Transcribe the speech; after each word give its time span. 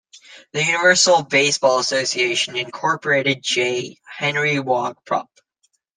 The 0.53 0.63
Universal 0.63 1.25
Baseball 1.25 1.77
Association, 1.77 2.55
Incorporated 2.55 3.43
J. 3.43 3.99
Henry 4.03 4.59
Waugh, 4.59 4.95
Prop. 5.05 5.29